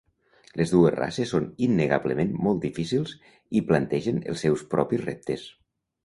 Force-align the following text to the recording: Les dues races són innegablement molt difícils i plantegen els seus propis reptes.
Les 0.59 0.71
dues 0.75 0.93
races 0.93 1.33
són 1.33 1.43
innegablement 1.65 2.31
molt 2.47 2.61
difícils 2.63 3.13
i 3.59 3.61
plantegen 3.67 4.17
els 4.33 4.45
seus 4.45 4.63
propis 4.73 5.05
reptes. 5.11 5.45